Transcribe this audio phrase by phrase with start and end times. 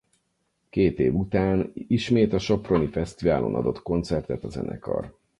[0.69, 5.13] Két év után ismét a soproni fesztiválon adott koncertet a zenekar.